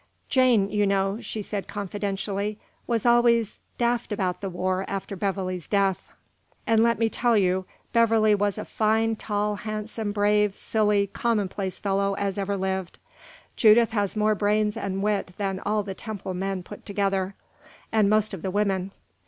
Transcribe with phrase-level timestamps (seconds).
[0.29, 2.57] "Jane, you know," she said, confidentially,
[2.87, 6.11] "was always daft about the war after Beverley's death;
[6.65, 12.15] and, let me tell you, Beverley was a fine, tall, handsome, brave, silly, commonplace fellow
[12.15, 12.97] as ever lived.
[13.55, 17.35] Judith has more brains and wit than all the Temple men put together,
[17.91, 18.89] and most of the women.